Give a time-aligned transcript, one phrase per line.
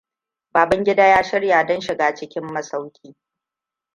[0.53, 3.15] Babangida ya shirya don shiga cikin madauki.